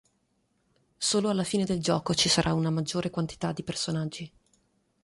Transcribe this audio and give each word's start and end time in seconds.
Solo 0.97 1.29
alla 1.29 1.43
fine 1.43 1.63
del 1.63 1.79
gioco 1.79 2.15
ci 2.15 2.27
sarà 2.27 2.55
una 2.55 2.71
maggior 2.71 3.07
quantità 3.11 3.51
di 3.51 3.61
personaggi. 3.61 4.31